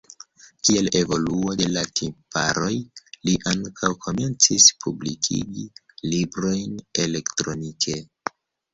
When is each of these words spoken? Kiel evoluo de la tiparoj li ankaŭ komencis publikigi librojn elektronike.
Kiel 0.67 0.87
evoluo 0.99 1.53
de 1.59 1.67
la 1.73 1.83
tiparoj 1.99 2.73
li 3.29 3.37
ankaŭ 3.53 3.93
komencis 4.07 4.73
publikigi 4.87 5.69
librojn 6.11 6.77
elektronike. 7.09 8.01